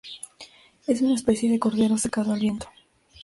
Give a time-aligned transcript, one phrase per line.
[0.87, 2.67] Es una especie de cordero secado al viento.